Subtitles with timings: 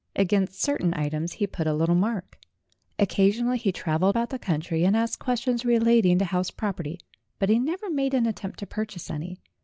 [0.15, 2.39] Against certain items he put a little mark.
[2.97, 6.97] Occasionally he travelled about the country and asked questions relating to house prop erty;
[7.37, 9.39] but he never made any attempt to purchase any.